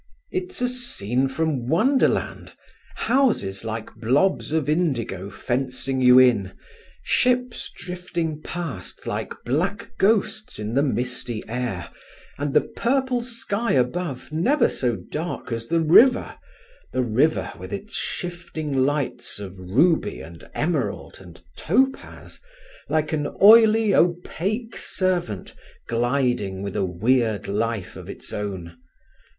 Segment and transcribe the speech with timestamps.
[0.31, 2.53] It's a scene from wonderland;
[2.95, 6.53] houses like blobs of indigo fencing you in;
[7.03, 11.91] ships drifting past like black ghosts in the misty air,
[12.39, 16.33] and the purple sky above never so dark as the river,
[16.91, 22.39] the river with its shifting lights of ruby and emerald and topaz,
[22.89, 25.53] like an oily, opaque serpent
[25.87, 28.75] gliding with a weird life of its own....